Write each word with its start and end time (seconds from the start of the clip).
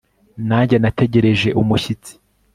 Nanjye 0.49 0.75
nategereje 0.83 1.49
umushyitsi 1.61 2.11